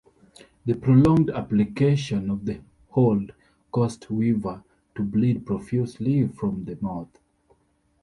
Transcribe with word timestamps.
The 0.65 0.73
prolonged 0.73 1.29
application 1.29 2.31
of 2.31 2.43
the 2.45 2.59
hold 2.89 3.33
caused 3.71 4.09
Weaver 4.09 4.63
to 4.95 5.03
bleed 5.03 5.45
profusely 5.45 6.27
from 6.27 6.65
the 6.65 6.75
mouth. 6.81 7.19